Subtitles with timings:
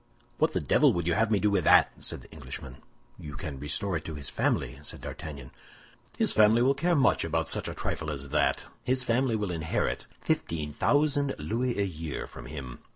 [0.39, 2.77] "What the devil would you have me do with that?" said the Englishman.
[3.19, 5.51] "You can restore it to his family," said D'Artagnan.
[6.17, 8.65] "His family will care much about such a trifle as that!
[8.83, 12.79] His family will inherit fifteen thousand louis a year from him.